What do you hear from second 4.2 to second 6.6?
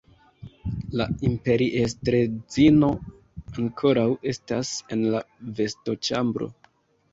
estas en la vestoĉambro.